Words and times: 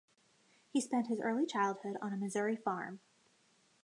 He 0.71 0.81
spent 0.81 1.09
his 1.09 1.19
early 1.21 1.45
childhood 1.45 1.97
on 2.01 2.11
a 2.11 2.17
Missouri 2.17 2.55
farm. 2.55 3.01